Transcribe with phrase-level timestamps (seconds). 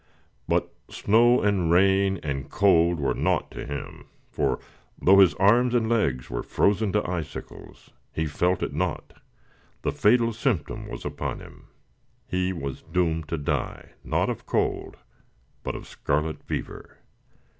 [0.47, 4.59] But snow and rain, and cold were naught to him; for,
[4.99, 9.13] though his arms and legs were frozen to icicles, he felt it not;
[9.83, 11.67] the fatal symptom was upon him;
[12.25, 14.97] he was doomed to die not of cold,
[15.61, 16.97] but of scarlet fever!